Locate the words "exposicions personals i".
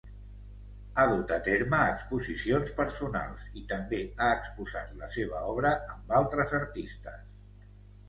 1.89-3.65